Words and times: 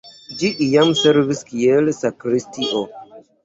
Ĝi 0.37 0.49
iam 0.67 0.93
servis 1.01 1.45
kiel 1.51 1.95
sakristio. 2.01 2.85